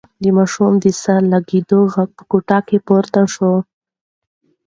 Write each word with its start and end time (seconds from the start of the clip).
د 0.23 0.25
ماشوم 0.37 0.73
د 0.83 0.85
سر 1.01 1.21
د 1.25 1.29
لگېدو 1.33 1.79
غږ 1.93 2.09
په 2.17 2.23
کوټه 2.31 2.59
کې 2.67 2.77
پورته 2.87 3.21
شو. 3.33 3.53